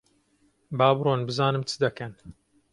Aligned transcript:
با 0.77 0.87
بڕۆن 0.97 1.19
بزانم 1.27 1.63
چ 1.69 1.71
دەکەن؟ 1.83 2.11